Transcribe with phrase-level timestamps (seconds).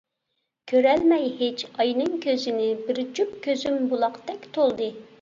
[0.71, 4.95] كۆرەلمەي ھېچ ئاينىڭ كۆزىنى، بىر جۈپ كۆزۈم بۇلاقتەك تولدى.